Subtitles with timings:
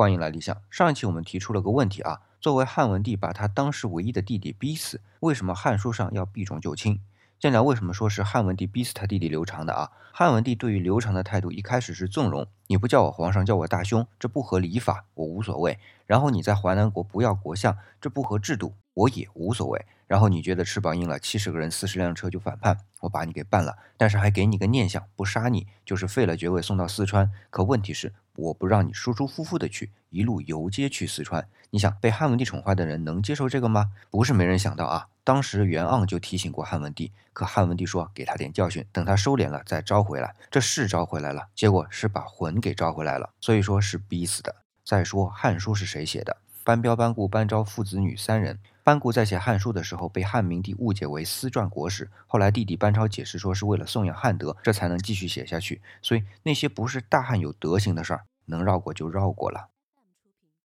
[0.00, 0.56] 欢迎来理想。
[0.70, 7.02] 上一期我们提出了个问题啊，作为汉文帝把他当时唯一的弟弟逼死，为什么汉书上要避重就轻？
[7.40, 9.88] 先聊为什么说是汉文帝逼死他弟弟刘长的啊？
[10.12, 15.78] 汉文帝对于刘长的态度一开始是纵容，你不叫我皇上，叫我大兄，这不合礼法，我无所谓。
[16.04, 19.86] 然后你在淮南国不要国相，这不合制度，我也无所谓。
[20.06, 27.30] 然后你觉得翅膀硬了，七十个人四十辆车就反叛，我把你给办了，但是还给你个念想，不杀你就是废了爵位送到四川。
[27.48, 31.48] 可问题是，我不让你舒舒服服的去，一路游街去四川。
[31.70, 33.92] 你想被汉文帝宠坏的人能接受这个吗？
[34.10, 40.34] 不是没人想到啊，当时袁盎就提醒过汉文帝，可汉文帝说给他点教训，等他收敛了再招回来。
[40.50, 44.56] 这是招回来了，结果是把魂给招回来了，所以说是逼死的。
[44.84, 46.38] 再说《汉书》是谁写的？
[46.64, 48.58] 班彪、班固、班昭父子女三人。
[48.82, 55.80] 班固在写《汉书》的时候被汉明帝误解为私传国史，后来弟弟班超解释说是为了颂扬汉德，这才能继续写下去。
[56.02, 59.68] 所以那些不是大汉有德行的事儿，能绕过就绕过了。